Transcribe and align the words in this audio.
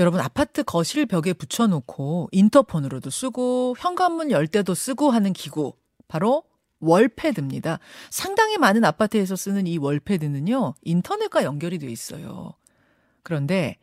여러분 0.00 0.18
아파트 0.20 0.62
거실 0.62 1.04
벽에 1.04 1.34
붙여놓고 1.34 2.30
인터폰으로도 2.32 3.10
쓰고 3.10 3.76
현관문 3.78 4.30
열 4.30 4.46
때도 4.46 4.74
쓰고 4.74 5.10
하는 5.10 5.34
기구 5.34 5.74
바로 6.08 6.42
월패드입니다. 6.78 7.80
상당히 8.08 8.56
많은 8.56 8.82
아파트에서 8.86 9.36
쓰는 9.36 9.66
이 9.66 9.76
월패드는요 9.76 10.72
인터넷과 10.80 11.44
연결이 11.44 11.78
돼 11.78 11.88
있어요. 11.88 12.54
그런데 13.22 13.76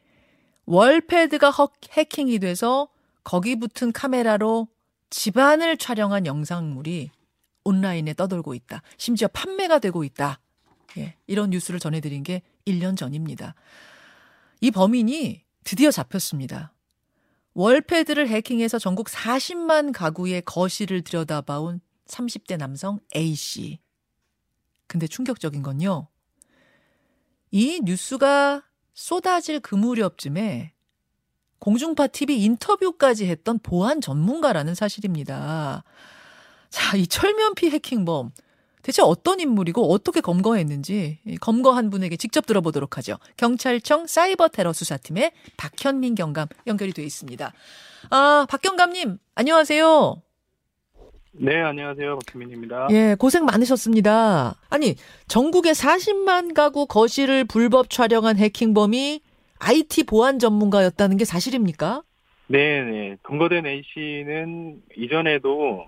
월패드가 0.65 1.53
해킹이 1.91 2.39
돼서 2.39 2.87
거기 3.23 3.55
붙은 3.55 3.91
카메라로 3.91 4.67
집안을 5.11 5.77
촬영한 5.77 6.25
영상물이 6.25 7.11
온라인에 7.63 8.15
떠돌고 8.15 8.55
있다. 8.55 8.81
심지어 8.97 9.27
판매가 9.27 9.77
되고 9.77 10.03
있다. 10.03 10.39
예, 10.97 11.15
이런 11.27 11.51
뉴스를 11.51 11.79
전해드린 11.79 12.23
게 12.23 12.41
1년 12.65 12.97
전입니다. 12.97 13.53
이 14.61 14.71
범인이 14.71 15.45
드디어 15.67 15.91
잡혔습니다. 15.91 16.73
월패드를 17.53 18.29
해킹해서 18.29 18.79
전국 18.79 19.07
40만 19.07 19.91
가구의 19.91 20.43
거실을 20.43 21.01
들여다봐온 21.01 21.81
30대 22.05 22.55
남성 22.55 23.01
A씨. 23.13 23.79
근데 24.87 25.07
충격적인 25.07 25.63
건요. 25.63 26.07
이 27.51 27.81
뉴스가 27.83 28.63
쏟아질 28.93 29.59
그 29.59 29.75
무렵쯤에 29.75 30.71
공중파 31.59 32.07
TV 32.07 32.45
인터뷰까지 32.45 33.25
했던 33.25 33.59
보안 33.59 33.99
전문가라는 33.99 34.73
사실입니다. 34.73 35.83
자, 36.69 36.95
이 36.95 37.05
철면피 37.05 37.71
해킹범. 37.71 38.31
대체 38.87 39.01
어떤 39.01 39.41
인물이고 39.41 39.91
어떻게 39.91 40.21
검거했는지 40.21 41.19
검거한 41.41 41.89
분에게 41.89 42.15
직접 42.15 42.45
들어보도록 42.45 42.97
하죠. 42.97 43.17
경찰청 43.35 44.07
사이버 44.07 44.47
테러 44.47 44.71
수사팀의 44.71 45.33
박현민 45.57 46.15
경감 46.15 46.47
연결이 46.67 46.93
되어 46.93 47.03
있습니다. 47.03 47.51
아, 48.11 48.47
박 48.49 48.61
경감님, 48.61 49.17
안녕하세요. 49.35 50.21
네, 51.33 51.61
안녕하세요. 51.61 52.17
박현민입니다. 52.27 52.87
예, 52.91 53.17
고생 53.19 53.43
많으셨습니다. 53.43 54.55
아니, 54.69 54.95
전국에 55.27 55.73
40만 55.73 56.53
가구 56.53 56.87
거실을 56.87 57.43
불법 57.43 57.89
촬영한 57.89 58.37
해킹범이 58.37 59.19
IT 59.59 60.05
보안 60.05 60.39
전문가였다는 60.39 61.17
게 61.17 61.25
사실입니까? 61.25 62.03
네, 62.47 62.81
네. 62.83 63.17
검거된 63.23 63.65
A씨는 63.65 64.81
이전에도 64.95 65.87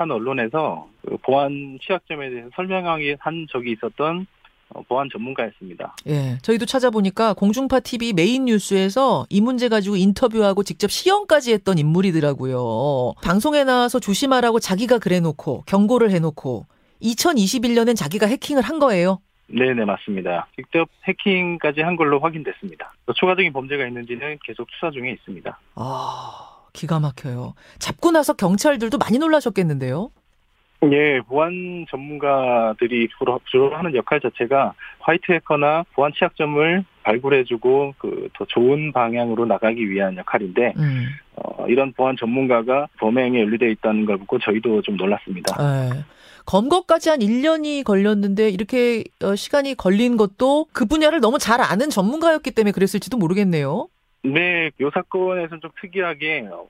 한 0.00 0.10
언론에서 0.10 0.88
그 1.06 1.18
보안 1.18 1.78
취약점에 1.82 2.30
대해서 2.30 2.48
설명하기 2.56 3.16
한 3.18 3.46
적이 3.50 3.72
있었던 3.72 4.26
어, 4.70 4.82
보안 4.82 5.10
전문가였습니다. 5.12 5.96
예, 6.06 6.38
저희도 6.42 6.64
찾아보니까 6.64 7.34
공중파 7.34 7.80
TV 7.80 8.14
메인 8.14 8.46
뉴스에서 8.46 9.26
이 9.28 9.40
문제 9.42 9.68
가지고 9.68 9.96
인터뷰하고 9.96 10.62
직접 10.62 10.90
시연까지 10.90 11.52
했던 11.52 11.76
인물이더라고요. 11.76 13.14
방송에 13.22 13.64
나와서 13.64 14.00
조심하라고 14.00 14.58
자기가 14.58 14.98
그래놓고 14.98 15.64
경고를 15.66 16.12
해놓고 16.12 16.66
2021년엔 17.02 17.94
자기가 17.94 18.26
해킹을 18.26 18.62
한 18.62 18.78
거예요. 18.78 19.20
네네 19.48 19.84
맞습니다. 19.84 20.46
직접 20.56 20.88
해킹까지 21.08 21.82
한 21.82 21.96
걸로 21.96 22.20
확인됐습니다. 22.20 22.92
추가적인 23.16 23.52
범죄가 23.52 23.86
있는지는 23.86 24.38
계속 24.44 24.68
수사 24.70 24.92
중에 24.92 25.10
있습니다. 25.10 25.58
아 25.74 26.49
기가 26.72 27.00
막혀요. 27.00 27.54
잡고 27.78 28.10
나서 28.10 28.32
경찰들도 28.34 28.98
많이 28.98 29.18
놀라셨겠는데요. 29.18 30.10
예, 30.92 31.20
보안 31.28 31.84
전문가들이 31.90 33.08
주로, 33.18 33.38
주로 33.44 33.76
하는 33.76 33.94
역할 33.94 34.18
자체가 34.18 34.72
화이트 35.00 35.30
해커나 35.32 35.84
보안 35.94 36.10
취약점을 36.16 36.84
발굴해주고 37.02 37.94
그 37.98 38.20
더 38.40 38.46
좋은 38.46 38.90
방향으로 38.92 39.44
나가기 39.44 39.90
위한 39.90 40.16
역할인데 40.16 40.72
음. 40.78 41.06
어, 41.36 41.66
이런 41.68 41.92
보안 41.92 42.16
전문가가 42.18 42.86
범행에 42.98 43.38
연루돼 43.38 43.70
있다는 43.72 44.06
걸 44.06 44.16
보고 44.16 44.38
저희도 44.38 44.80
좀 44.80 44.96
놀랐습니다. 44.96 45.56
네. 45.58 46.04
검거까지 46.46 47.10
한 47.10 47.18
1년이 47.18 47.84
걸렸는데 47.84 48.48
이렇게 48.48 49.04
어, 49.22 49.36
시간이 49.36 49.74
걸린 49.74 50.16
것도 50.16 50.68
그 50.72 50.86
분야를 50.86 51.20
너무 51.20 51.38
잘 51.38 51.60
아는 51.60 51.90
전문가였기 51.90 52.52
때문에 52.52 52.72
그랬을지도 52.72 53.18
모르겠네요. 53.18 53.88
네, 54.22 54.70
이 54.80 54.90
사건에서는 54.92 55.60
좀 55.60 55.70
특이하게 55.80 56.48
어, 56.52 56.66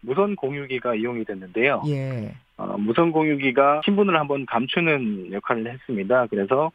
무선 0.00 0.36
공유기가 0.36 0.94
이용이 0.94 1.24
됐는데요. 1.24 1.82
예. 1.88 2.34
어, 2.56 2.76
무선 2.78 3.10
공유기가 3.10 3.80
신분을 3.84 4.16
한번 4.18 4.46
감추는 4.46 5.32
역할을 5.32 5.72
했습니다. 5.72 6.26
그래서 6.26 6.70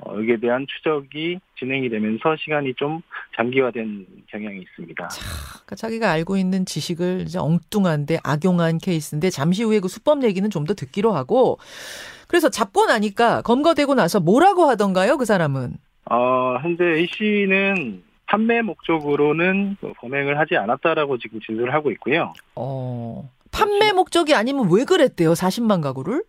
어, 0.00 0.14
여기에 0.16 0.36
대한 0.36 0.66
추적이 0.68 1.40
진행이 1.58 1.88
되면서 1.88 2.36
시간이 2.36 2.74
좀 2.74 3.00
장기화된 3.36 4.06
경향이 4.28 4.60
있습니다. 4.60 5.08
자, 5.08 5.20
그러니까 5.54 5.74
자기가 5.76 6.10
알고 6.12 6.36
있는 6.36 6.64
지식을 6.66 7.22
이제 7.22 7.38
엉뚱한데 7.38 8.18
악용한 8.22 8.78
케이스인데 8.78 9.30
잠시 9.30 9.64
후에 9.64 9.80
그 9.80 9.88
수법 9.88 10.22
얘기는 10.24 10.48
좀 10.50 10.66
더 10.66 10.74
듣기로 10.74 11.12
하고 11.12 11.58
그래서 12.28 12.50
잡고 12.50 12.84
나니까 12.86 13.40
검거되고 13.42 13.94
나서 13.94 14.20
뭐라고 14.20 14.66
하던가요, 14.66 15.16
그 15.16 15.24
사람은? 15.24 15.78
어, 16.10 16.58
현재 16.60 16.84
A 16.84 17.06
씨는 17.06 18.02
판매 18.28 18.60
목적으로는 18.60 19.76
범행을 19.96 20.38
하지 20.38 20.56
않았다라고 20.56 21.18
지금 21.18 21.40
진술을 21.40 21.72
하고 21.72 21.90
있고요. 21.92 22.34
어. 22.54 23.28
판매 23.50 23.92
목적이 23.92 24.34
아니면 24.34 24.68
왜 24.70 24.84
그랬대요? 24.84 25.32
40만 25.32 25.82
가구를? 25.82 26.22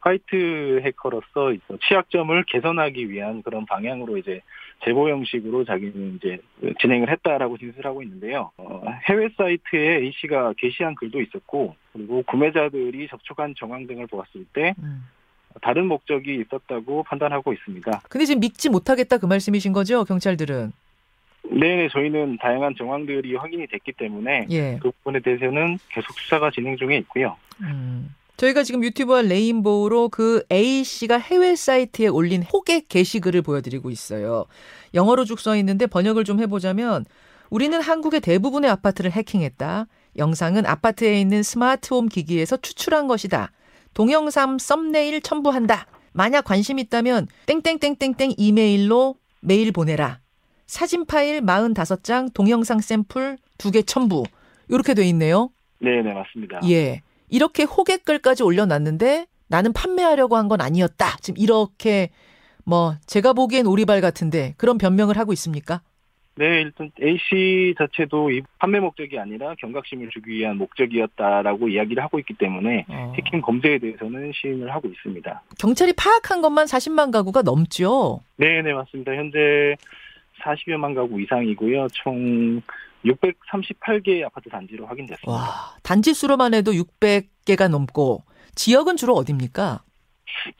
화이트 0.00 0.80
해커로서 0.84 1.54
취약점을 1.88 2.44
개선하기 2.44 3.10
위한 3.10 3.42
그런 3.42 3.66
방향으로 3.66 4.18
이제 4.18 4.40
제보 4.84 5.08
형식으로 5.08 5.64
자기는 5.64 6.16
이제 6.16 6.38
진행을 6.80 7.10
했다라고 7.10 7.58
진술하고 7.58 8.02
있는데요. 8.02 8.50
어, 8.58 8.82
해외 9.08 9.28
사이트에 9.36 9.96
A 10.02 10.12
씨가 10.20 10.52
게시한 10.58 10.94
글도 10.94 11.20
있었고 11.20 11.74
그리고 11.92 12.22
구매자들이 12.26 13.08
접촉한 13.08 13.54
정황 13.58 13.86
등을 13.86 14.06
보았을 14.06 14.44
때 14.52 14.74
음. 14.78 15.04
다른 15.62 15.86
목적이 15.86 16.42
있었다고 16.46 17.04
판단하고 17.04 17.52
있습니다. 17.52 18.02
근데 18.08 18.24
지금 18.26 18.40
믿지 18.40 18.68
못하겠다 18.68 19.18
그 19.18 19.26
말씀이신 19.26 19.72
거죠, 19.72 20.04
경찰들은? 20.04 20.72
네, 21.50 21.88
저희는 21.92 22.38
다양한 22.40 22.74
정황들이 22.76 23.34
확인이 23.36 23.66
됐기 23.66 23.92
때문에 23.92 24.46
예. 24.50 24.78
그 24.82 24.90
부분에 24.90 25.20
대해서는 25.20 25.78
계속 25.90 26.18
수사가 26.18 26.50
진행 26.50 26.76
중에 26.76 26.96
있고요. 26.98 27.36
음. 27.60 28.14
저희가 28.36 28.64
지금 28.64 28.82
유튜브와 28.82 29.22
레인보우로 29.22 30.08
그 30.08 30.42
A 30.50 30.82
씨가 30.82 31.18
해외 31.18 31.54
사이트에 31.54 32.08
올린 32.08 32.42
호객 32.42 32.88
게시글을 32.88 33.42
보여드리고 33.42 33.90
있어요. 33.90 34.46
영어로 34.92 35.24
쭉 35.24 35.38
써 35.38 35.54
있는데 35.56 35.86
번역을 35.86 36.24
좀 36.24 36.40
해보자면 36.40 37.04
우리는 37.50 37.80
한국의 37.80 38.20
대부분의 38.20 38.70
아파트를 38.70 39.12
해킹했다. 39.12 39.86
영상은 40.16 40.66
아파트에 40.66 41.20
있는 41.20 41.44
스마트홈 41.44 42.08
기기에서 42.08 42.56
추출한 42.56 43.06
것이다. 43.06 43.52
동영상 43.92 44.58
썸네일 44.58 45.20
첨부한다. 45.20 45.86
만약 46.12 46.44
관심 46.44 46.80
있다면 46.80 47.28
땡땡땡땡땡 47.46 48.34
이메일로 48.36 49.14
메일 49.40 49.70
보내라. 49.70 50.18
사진 50.66 51.04
파일 51.06 51.40
45장, 51.40 52.32
동영상 52.34 52.80
샘플 52.80 53.36
2개 53.58 53.86
첨부. 53.86 54.24
이렇게 54.68 54.94
돼 54.94 55.04
있네요. 55.08 55.50
네, 55.78 56.02
네, 56.02 56.12
맞습니다. 56.12 56.60
예. 56.70 57.02
이렇게 57.28 57.64
호객글까지 57.64 58.42
올려놨는데 58.42 59.26
나는 59.48 59.72
판매하려고 59.72 60.36
한 60.36 60.48
건 60.48 60.60
아니었다. 60.60 61.16
지금 61.20 61.42
이렇게 61.42 62.10
뭐 62.64 62.94
제가 63.06 63.32
보기엔 63.34 63.66
오리발 63.66 64.00
같은데 64.00 64.54
그런 64.56 64.78
변명을 64.78 65.18
하고 65.18 65.32
있습니까? 65.34 65.82
네, 66.36 66.62
일단 66.62 66.90
A 67.00 67.16
씨 67.18 67.74
자체도 67.78 68.30
이 68.32 68.42
판매 68.58 68.80
목적이 68.80 69.18
아니라 69.20 69.54
경각심을 69.60 70.08
주기 70.12 70.32
위한 70.32 70.56
목적이었다라고 70.56 71.68
이야기를 71.68 72.02
하고 72.02 72.18
있기 72.18 72.34
때문에 72.34 72.86
어. 72.88 73.12
해킹 73.16 73.40
범죄에 73.42 73.78
대해서는 73.78 74.32
시인을 74.34 74.74
하고 74.74 74.88
있습니다. 74.88 75.42
경찰이 75.60 75.92
파악한 75.92 76.42
것만 76.42 76.66
40만 76.66 77.12
가구가 77.12 77.42
넘죠? 77.42 78.20
네, 78.36 78.62
네, 78.62 78.72
맞습니다. 78.72 79.12
현재 79.14 79.76
40여만 80.44 80.94
가구 80.94 81.20
이상이고요. 81.20 81.88
총 81.92 82.60
638개의 83.04 84.24
아파트 84.24 84.48
단지로 84.48 84.86
확인됐습니다. 84.86 85.30
와, 85.32 85.76
단지 85.82 86.14
수로만 86.14 86.54
해도 86.54 86.72
600개가 86.72 87.68
넘고 87.68 88.24
지역은 88.54 88.96
주로 88.96 89.14
어디입니까? 89.14 89.82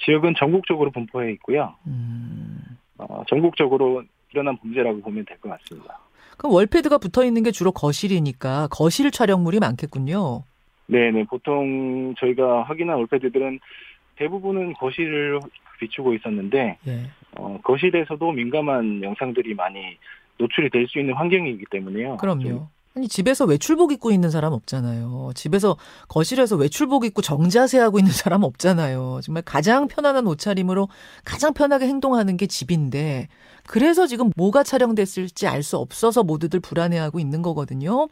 지역은 0.05 0.35
전국적으로 0.39 0.91
분포해 0.91 1.33
있고요. 1.33 1.75
음... 1.87 2.59
어, 2.99 3.23
전국적으로 3.29 4.05
일어난 4.33 4.57
범죄라고 4.59 5.01
보면 5.01 5.25
될 5.27 5.39
것 5.39 5.49
같습니다. 5.51 5.99
그럼 6.39 6.53
월패드가 6.55 6.99
붙어 6.99 7.25
있는 7.25 7.43
게 7.43 7.51
주로 7.51 7.71
거실이니까 7.73 8.69
거실 8.71 9.11
촬영물이 9.11 9.61
많겠군요. 9.61 10.43
네네 10.87 11.25
보통 11.25 12.15
저희가 12.19 12.65
확인한 12.65 12.97
월패드들은 12.97 13.59
대부분은 14.17 14.75
거실을 14.75 15.41
비추고 15.81 16.15
있었는데 16.15 16.79
예. 16.87 17.11
어, 17.37 17.59
거실에서도 17.65 18.33
민감한 18.33 19.03
영상들이 19.03 19.55
많이 19.55 19.79
노출이 20.39 20.71
될 20.71 20.87
수 20.89 20.99
있는 20.99 21.15
환경이기 21.15 21.65
때문에요. 21.71 22.17
그럼요. 22.19 22.69
아니 22.97 23.09
집에서 23.09 23.45
외출복 23.45 23.91
입고 23.91 24.13
있는 24.13 24.31
사람 24.31 24.53
없잖아요. 24.53 25.33
집에서 25.35 25.77
거실에서 26.09 26.55
외출복 26.55 27.05
입고 27.05 27.23
정자세 27.23 27.79
하고 27.81 27.99
있는 27.99 28.13
사람 28.13 28.45
없잖아요. 28.45 29.19
정말 29.25 29.43
가장 29.43 29.89
편안한 29.89 30.29
옷차림으로 30.29 30.89
가장 31.25 31.55
편하게 31.55 31.87
행동하는 31.89 32.37
게 32.37 32.47
집인데 32.47 33.27
그래서 33.67 34.07
지금 34.07 34.31
뭐가 34.37 34.63
촬영됐을지 34.63 35.49
알 35.49 35.65
수 35.65 35.77
없어서 35.79 36.23
모두들 36.23 36.61
불안해하고 36.61 37.19
있는 37.19 37.43
거거든요. 37.43 38.07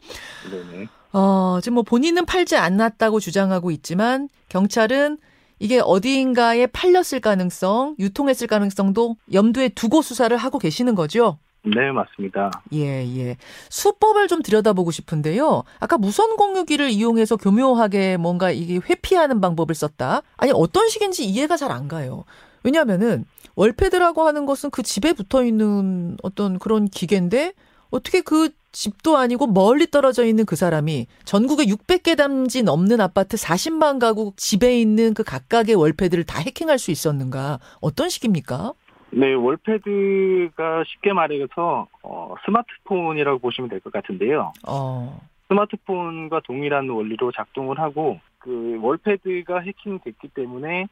네네. 0.51 0.87
어, 1.13 1.59
지금 1.61 1.75
뭐 1.75 1.83
본인은 1.83 2.25
팔지 2.25 2.57
않았다고 2.57 3.21
주장하고 3.21 3.71
있지만 3.71 4.27
경찰은 4.49 5.17
이게 5.63 5.79
어디인가에 5.81 6.67
팔렸을 6.67 7.21
가능성, 7.21 7.95
유통했을 7.97 8.47
가능성도 8.47 9.15
염두에 9.31 9.69
두고 9.69 10.01
수사를 10.01 10.35
하고 10.35 10.59
계시는 10.59 10.93
거죠? 10.93 11.37
네, 11.63 11.89
맞습니다. 11.93 12.51
예, 12.73 13.07
예. 13.17 13.37
수법을 13.69 14.27
좀 14.27 14.41
들여다보고 14.41 14.91
싶은데요. 14.91 15.63
아까 15.79 15.97
무선 15.97 16.35
공유기를 16.35 16.89
이용해서 16.89 17.37
교묘하게 17.37 18.17
뭔가 18.17 18.51
이게 18.51 18.81
회피하는 18.89 19.39
방법을 19.39 19.73
썼다. 19.73 20.23
아니, 20.35 20.51
어떤 20.53 20.89
식인지 20.89 21.23
이해가 21.23 21.55
잘 21.55 21.71
안 21.71 21.87
가요. 21.87 22.25
왜냐면은 22.63 23.23
월패드라고 23.55 24.23
하는 24.23 24.45
것은 24.45 24.69
그 24.69 24.83
집에 24.83 25.13
붙어 25.13 25.45
있는 25.45 26.17
어떤 26.23 26.59
그런 26.59 26.89
기계인데 26.89 27.53
어떻게 27.93 28.21
그 28.21 28.49
집도 28.71 29.17
아니고 29.17 29.45
멀리 29.45 29.85
떨어져 29.85 30.25
있는 30.25 30.45
그 30.47 30.55
사람이 30.55 31.05
전국에 31.25 31.65
600개 31.65 32.17
담지 32.17 32.63
넘는 32.63 32.99
아파트 33.01 33.37
40만 33.37 33.99
가구 33.99 34.33
집에 34.35 34.79
있는 34.81 35.13
그 35.13 35.23
각각의 35.23 35.75
월패드를 35.75 36.23
다 36.23 36.39
해킹할 36.39 36.79
수 36.79 36.89
있었는가? 36.89 37.59
어떤 37.81 38.09
식입니까? 38.09 38.73
네, 39.11 39.33
월패드가 39.35 40.83
쉽게 40.87 41.13
말해서 41.13 41.87
어, 42.01 42.33
스마트폰이라고 42.45 43.37
보시면 43.37 43.69
될 43.69 43.79
것 43.79 43.93
같은데요. 43.93 44.53
어. 44.67 45.21
스마트폰과 45.49 46.41
동일한 46.45 46.89
원리로 46.89 47.31
작동을 47.31 47.77
하고 47.79 48.19
그 48.39 48.79
월패드가 48.81 49.59
해킹됐기 49.59 50.29
때문에 50.29 50.87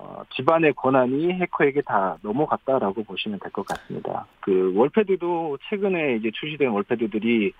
어, 0.00 0.22
집안의 0.36 0.74
권한이 0.74 1.32
해커에게 1.32 1.82
다 1.82 2.16
넘어갔다라고 2.22 3.02
보시면 3.02 3.40
될 3.40 3.50
것 3.50 3.66
같습니다. 3.66 4.26
그 4.40 4.72
월패드도 4.76 5.58
최근에 5.68 6.16
이제 6.16 6.30
출시된 6.32 6.68
월패드들이 6.70 7.52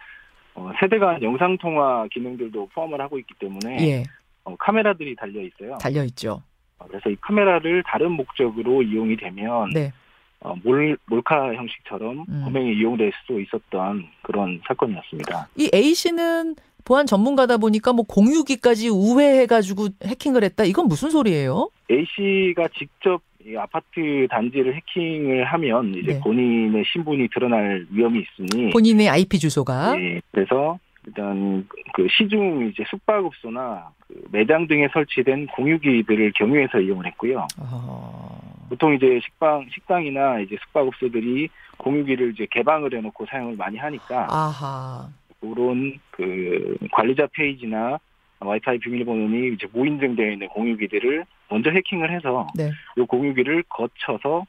어, 0.54 0.70
세대 0.80 0.98
간 0.98 1.20
영상 1.22 1.58
통화 1.58 2.06
기능들도 2.12 2.68
포함을 2.74 3.00
하고 3.00 3.18
있기 3.18 3.34
때문에 3.40 3.76
예. 3.80 4.04
어, 4.44 4.54
카메라들이 4.56 5.16
달려 5.16 5.42
있어요. 5.42 5.78
달려 5.78 6.04
있죠. 6.04 6.42
어, 6.78 6.86
그래서 6.88 7.10
이 7.10 7.16
카메라를 7.20 7.82
다른 7.84 8.12
목적으로 8.12 8.82
이용이 8.82 9.16
되면 9.16 9.70
네. 9.70 9.92
어, 10.40 10.54
몰, 10.62 10.96
몰카 11.06 11.54
형식처럼 11.54 12.24
음. 12.28 12.42
범행에 12.44 12.72
이용될 12.74 13.10
수도 13.20 13.40
있었던 13.40 14.06
그런 14.22 14.60
사건이었습니다. 14.68 15.48
이 15.56 15.68
A 15.74 15.92
씨는 15.94 16.54
보안 16.88 17.04
전문가다 17.04 17.58
보니까 17.58 17.92
뭐 17.92 18.02
공유기까지 18.08 18.88
우회해가지고 18.88 19.88
해킹을 20.02 20.42
했다. 20.42 20.64
이건 20.64 20.88
무슨 20.88 21.10
소리예요? 21.10 21.68
A 21.90 22.06
씨가 22.06 22.68
직접 22.78 23.20
이 23.44 23.54
아파트 23.56 24.26
단지를 24.30 24.74
해킹을 24.74 25.44
하면 25.44 25.94
이제 25.94 26.14
네. 26.14 26.20
본인의 26.20 26.84
신분이 26.90 27.28
드러날 27.28 27.86
위험이 27.90 28.24
있으니 28.24 28.70
본인의 28.70 29.08
IP 29.10 29.38
주소가 29.38 30.00
예, 30.00 30.20
그래서 30.32 30.78
일단 31.06 31.66
그 31.92 32.06
시중 32.10 32.70
이제 32.72 32.84
숙박업소나 32.88 33.90
그 34.06 34.22
매장 34.32 34.66
등에 34.66 34.88
설치된 34.90 35.48
공유기들을 35.48 36.32
경유해서 36.36 36.80
이용을 36.80 37.06
했고요. 37.06 37.46
어... 37.58 38.40
보통 38.70 38.94
이제 38.94 39.20
식당 39.22 39.66
식당이나 39.72 40.40
이제 40.40 40.56
숙박업소들이 40.64 41.48
공유기를 41.76 42.32
이제 42.32 42.46
개방을 42.50 42.94
해놓고 42.94 43.26
사용을 43.26 43.56
많이 43.56 43.76
하니까 43.76 44.26
아하. 44.30 45.08
그런 45.40 45.98
그 46.10 46.76
관리자 46.92 47.26
페이지나 47.32 47.98
와이파이 48.40 48.78
비밀번호니 48.78 49.54
이제 49.54 49.66
무인증되어 49.72 50.30
있는 50.30 50.48
공유기들을 50.48 51.24
먼저 51.50 51.70
해킹을 51.70 52.10
해서 52.12 52.46
네. 52.54 52.70
이 52.96 53.00
공유기를 53.00 53.64
거쳐서 53.68 54.46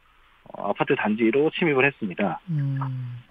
어, 0.53 0.69
아파트 0.69 0.95
단지로 0.95 1.51
침입을 1.57 1.85
했습니다. 1.85 2.39
음. 2.49 2.77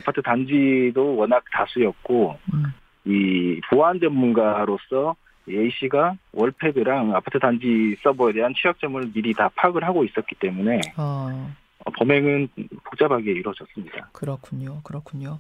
아파트 0.01 0.23
단지도 0.23 1.17
워낙 1.17 1.45
다수였고 1.53 2.39
음. 2.53 2.65
이 3.05 3.61
보안 3.71 4.01
전문가로서 4.01 5.17
A 5.49 5.71
씨가 5.79 6.17
월패드랑 6.33 7.15
아파트 7.15 7.39
단지 7.39 7.97
서버에 8.03 8.35
대한 8.35 8.53
취약점을 8.55 9.13
미리 9.13 9.33
다 9.33 9.49
파악을 9.55 9.83
하고 9.85 10.05
있었기 10.05 10.35
때문에 10.37 10.81
어, 10.97 11.51
어, 11.85 11.91
범행은 11.97 12.49
복잡하게 12.85 13.33
이루어졌습니다. 13.33 14.11
그렇군요. 14.13 14.83
그렇군요. 14.83 15.39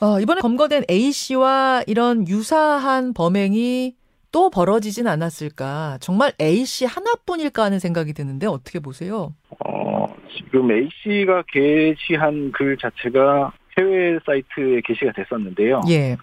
어, 0.00 0.20
이번에 0.20 0.40
검거된 0.40 0.84
A 0.90 1.10
씨와 1.10 1.82
이런 1.86 2.28
유사한 2.28 3.14
범행이 3.14 3.94
또 4.30 4.50
벌어지진 4.50 5.06
않았을까? 5.06 5.98
정말 6.00 6.32
A 6.40 6.64
씨 6.66 6.84
하나뿐일까 6.84 7.62
하는 7.62 7.78
생각이 7.78 8.12
드는데 8.12 8.46
어떻게 8.46 8.78
보세요? 8.78 9.34
어, 9.64 10.06
지금 10.36 10.70
A 10.70 10.88
씨가 11.02 11.44
게시한 11.48 12.52
글 12.52 12.76
자체가 12.76 13.52
해외 13.78 14.18
사이트에 14.26 14.82
게시가 14.84 15.12
됐었는데요. 15.12 15.80
예. 15.88 16.16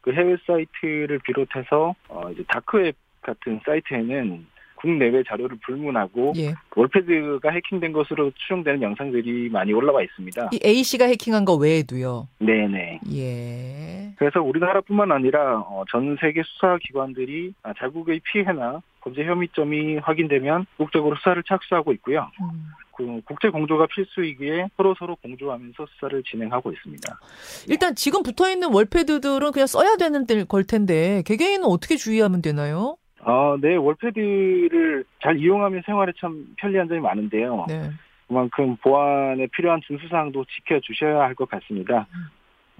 그 0.00 0.12
해외 0.12 0.36
사이트를 0.46 1.18
비롯해서 1.24 1.94
어, 2.08 2.30
이제 2.30 2.44
다크웹 2.48 2.94
같은 3.22 3.60
사이트에는 3.64 4.46
국내외 4.80 5.22
자료를 5.26 5.58
불문하고 5.64 6.32
예. 6.36 6.54
월패드가 6.76 7.50
해킹된 7.50 7.92
것으로 7.92 8.30
추정되는 8.30 8.82
영상들이 8.82 9.48
많이 9.50 9.72
올라와 9.72 10.02
있습니다. 10.02 10.50
이 10.52 10.60
A 10.64 10.82
씨가 10.82 11.06
해킹한 11.06 11.44
거 11.44 11.54
외에도요. 11.54 12.28
네네. 12.38 13.00
예. 13.14 14.12
그래서 14.18 14.40
우리나라뿐만 14.40 15.12
아니라 15.12 15.60
어, 15.60 15.84
전 15.90 16.16
세계 16.20 16.42
수사 16.44 16.78
기관들이 16.80 17.54
아, 17.62 17.72
자국의 17.78 18.20
피해나 18.24 18.80
범죄 19.00 19.24
혐의점이 19.24 19.98
확인되면 19.98 20.66
국적으로 20.76 21.16
수사를 21.16 21.42
착수하고 21.46 21.92
있고요. 21.94 22.30
음. 22.40 22.68
그 22.96 23.20
국제 23.24 23.48
공조가 23.48 23.86
필수이기에 23.94 24.70
서로 24.76 24.94
서로 24.98 25.14
공조하면서 25.16 25.86
수사를 25.94 26.20
진행하고 26.24 26.72
있습니다. 26.72 27.20
일단 27.68 27.94
지금 27.94 28.24
붙어 28.24 28.50
있는 28.50 28.72
월패드들은 28.74 29.52
그냥 29.52 29.66
써야 29.68 29.96
되는 29.96 30.26
때- 30.26 30.42
걸 30.42 30.64
텐데 30.64 31.22
개개인은 31.24 31.64
어떻게 31.64 31.94
주의하면 31.96 32.42
되나요? 32.42 32.96
아, 33.30 33.58
네, 33.60 33.76
월패드를 33.76 35.04
잘 35.22 35.38
이용하면 35.38 35.82
생활에 35.84 36.12
참 36.18 36.46
편리한 36.56 36.88
점이 36.88 36.98
많은데요. 37.00 37.66
네. 37.68 37.90
그만큼 38.26 38.76
보안에 38.76 39.46
필요한 39.52 39.82
준수사항도 39.86 40.46
지켜주셔야 40.46 41.20
할 41.20 41.34
것 41.34 41.46
같습니다. 41.50 42.06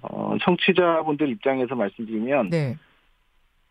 어, 0.00 0.36
청취자분들 0.40 1.28
입장에서 1.28 1.74
말씀드리면 1.74 2.48
네. 2.48 2.76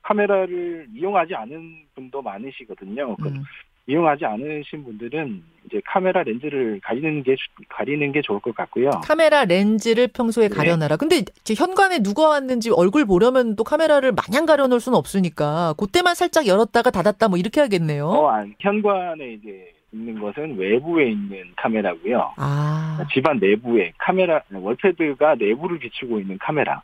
카메라를 0.03 0.85
이용하지 0.94 1.33
않은 1.33 1.85
분도 1.95 2.21
많으시거든요. 2.21 3.15
그 3.15 3.30
음. 3.30 3.44
이용하지 3.88 4.25
않으신 4.25 4.84
분들은 4.84 5.42
이제 5.66 5.81
카메라 5.86 6.22
렌즈를 6.24 6.80
가리는 6.84 7.24
게 7.24 7.36
주- 7.36 7.48
가리는 7.69 8.12
게 8.12 8.22
좋을 8.22 8.39
것 8.42 8.54
같고요. 8.54 8.89
카메라 9.04 9.45
렌즈를 9.45 10.07
평소에 10.10 10.50
네. 10.50 10.56
가려놔라. 10.56 10.98
근데 10.98 11.18
이제 11.18 11.54
현관에 11.57 12.00
누가 12.04 12.28
왔는지 12.28 12.69
얼굴 12.72 13.06
보려면 13.06 13.56
또 13.56 13.63
카메라를 13.63 14.12
마냥 14.13 14.45
가려놓을 14.45 14.80
수는 14.81 14.97
없으니까 14.97 15.73
그때만 15.78 16.16
살짝 16.16 16.47
열었다가 16.47 16.92
닫았다 16.92 17.30
뭐 17.30 17.38
이렇게 17.38 17.61
하겠네요. 17.61 18.07
어, 18.07 18.28
안- 18.30 18.54
현관에 18.59 19.33
이제 19.33 19.71
있는 19.94 20.19
것은 20.19 20.57
외부에 20.57 21.09
있는 21.11 21.44
카메라고요. 21.56 22.33
아, 22.35 23.06
집안 23.14 23.40
내부에 23.40 23.94
카메라 23.97 24.42
월패드가 24.52 25.35
내부를 25.35 25.80
비추고 25.80 26.19
있는 26.19 26.38
카메라. 26.40 26.81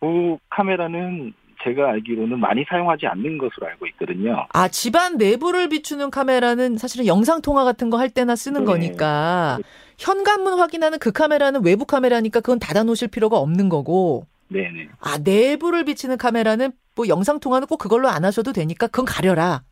그 0.00 0.38
카메라는 0.48 1.34
제가 1.62 1.90
알기로는 1.90 2.38
많이 2.38 2.64
사용하지 2.68 3.06
않는 3.06 3.38
것으로 3.38 3.66
알고 3.66 3.86
있거든요. 3.88 4.46
아 4.52 4.68
집안 4.68 5.16
내부를 5.18 5.68
비추는 5.68 6.10
카메라는 6.10 6.76
사실은 6.78 7.06
영상 7.06 7.42
통화 7.42 7.64
같은 7.64 7.90
거 7.90 7.98
할 7.98 8.08
때나 8.08 8.34
쓰는 8.34 8.60
네. 8.60 8.66
거니까 8.66 9.58
현관문 9.98 10.58
확인하는 10.58 10.98
그 10.98 11.12
카메라는 11.12 11.62
외부 11.64 11.84
카메라니까 11.84 12.40
그건 12.40 12.58
닫아놓으실 12.58 13.08
필요가 13.08 13.36
없는 13.38 13.68
거고. 13.68 14.26
네네. 14.48 14.88
아 15.00 15.18
내부를 15.18 15.84
비치는 15.84 16.16
카메라는 16.16 16.72
뭐 16.96 17.06
영상 17.08 17.38
통화는 17.40 17.66
꼭 17.68 17.76
그걸로 17.76 18.08
안 18.08 18.24
하셔도 18.24 18.52
되니까 18.52 18.86
그건 18.86 19.04
가려라. 19.04 19.62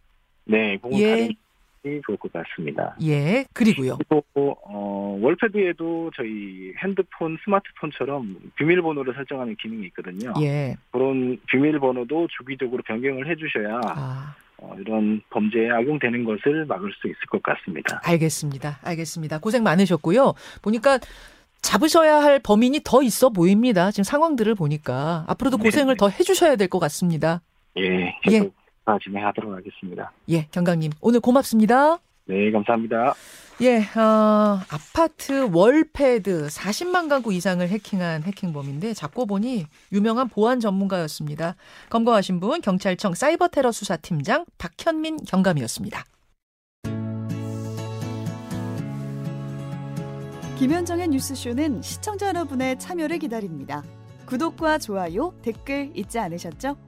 네, 0.45 0.77
그건 0.77 0.99
예. 1.01 1.17
게 1.29 1.35
좋을 2.05 2.17
것 2.19 2.33
같습니다. 2.33 2.97
예 3.03 3.45
그리고요. 3.53 3.97
그리고 4.09 4.57
어, 4.65 5.19
월패드에도 5.21 6.11
저희 6.17 6.73
핸드폰, 6.83 7.39
스마트폰처럼 7.45 8.37
비밀번호를 8.57 9.15
설정하는 9.15 9.57
기능이 9.57 9.87
있거든요. 9.89 10.33
예. 10.43 10.77
그런 10.91 11.39
비밀번호도 11.51 12.29
주기적으로 12.37 12.83
변경을 12.87 13.29
해주셔야 13.31 13.81
아. 13.87 14.35
어, 14.59 14.75
이런 14.81 15.21
범죄에 15.31 15.71
악용되는 15.71 16.25
것을 16.25 16.67
막을 16.67 16.93
수 17.01 17.07
있을 17.07 17.19
것 17.31 17.43
같습니다. 17.43 18.01
알겠습니다. 18.05 18.81
알겠습니다. 18.83 19.39
고생 19.39 19.63
많으셨고요. 19.63 20.35
보니까 20.63 20.99
잡으셔야 21.63 22.17
할 22.23 22.39
범인이 22.41 22.81
더 22.85 23.03
있어 23.03 23.31
보입니다. 23.31 23.91
지금 23.91 24.05
상황들을 24.05 24.55
보니까 24.55 25.25
앞으로도 25.29 25.57
네. 25.59 25.65
고생을 25.65 25.97
더 25.97 26.09
해주셔야 26.09 26.57
될 26.57 26.69
것 26.69 26.79
같습니다. 26.81 27.41
예, 27.77 28.13
계속 28.25 28.53
다 28.57 28.58
진행하도록 29.03 29.53
하겠습니다. 29.53 30.13
예, 30.29 30.47
경강님 30.53 30.93
오늘 31.01 31.21
고맙습니다. 31.21 31.99
네, 32.27 32.51
감사합니다. 32.53 33.15
예, 33.61 33.79
어, 33.99 34.61
아파트 34.71 35.49
월패드 35.53 36.47
40만 36.47 37.09
가구 37.09 37.33
이상을 37.33 37.67
해킹한 37.67 38.23
해킹범인데 38.23 38.95
잡고 38.95 39.27
보니 39.27 39.67
유명한 39.91 40.29
보안 40.29 40.61
전문가였습니다. 40.61 41.57
검거하신 41.91 42.39
분 42.39 42.61
경찰청 42.61 43.15
사이버 43.15 43.49
테러 43.49 43.73
수사팀장 43.73 44.45
박현민 44.59 45.17
경감이었습니다. 45.27 46.05
김현정의 50.59 51.09
뉴스쇼는 51.09 51.83
시청자 51.83 52.29
여러분의 52.29 52.79
참여를 52.79 53.19
기다립니다. 53.19 53.83
구독과 54.27 54.79
좋아요, 54.79 55.33
댓글 55.43 55.91
잊지 55.95 56.19
않으셨죠? 56.19 56.88